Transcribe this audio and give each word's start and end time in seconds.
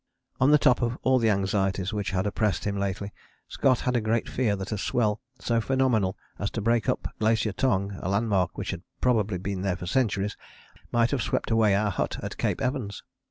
On 0.39 0.49
the 0.49 0.57
top 0.57 0.81
of 0.81 0.97
all 1.03 1.19
the 1.19 1.29
anxieties 1.29 1.93
which 1.93 2.09
had 2.09 2.25
oppressed 2.25 2.65
him 2.65 2.75
lately 2.75 3.11
Scott 3.47 3.81
had 3.81 3.95
a 3.95 4.01
great 4.01 4.27
fear 4.27 4.55
that 4.55 4.71
a 4.71 4.77
swell 4.79 5.21
so 5.37 5.61
phenomenal 5.61 6.17
as 6.39 6.49
to 6.49 6.59
break 6.61 6.89
up 6.89 7.13
Glacier 7.19 7.51
Tongue, 7.51 7.93
a 7.99 8.09
landmark 8.09 8.57
which 8.57 8.71
had 8.71 8.81
probably 8.99 9.37
been 9.37 9.61
there 9.61 9.75
for 9.75 9.85
centuries, 9.85 10.35
might 10.91 11.11
have 11.11 11.21
swept 11.21 11.51
away 11.51 11.75
our 11.75 11.91
hut 11.91 12.17
at 12.23 12.39
Cape 12.39 12.61
Evans. 12.61 13.03